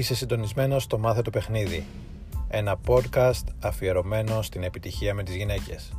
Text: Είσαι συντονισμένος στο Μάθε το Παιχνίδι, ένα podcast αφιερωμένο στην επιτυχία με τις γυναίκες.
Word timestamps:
Είσαι 0.00 0.14
συντονισμένος 0.14 0.82
στο 0.82 0.98
Μάθε 0.98 1.22
το 1.22 1.30
Παιχνίδι, 1.30 1.84
ένα 2.48 2.78
podcast 2.86 3.44
αφιερωμένο 3.60 4.42
στην 4.42 4.62
επιτυχία 4.62 5.14
με 5.14 5.22
τις 5.22 5.34
γυναίκες. 5.34 5.92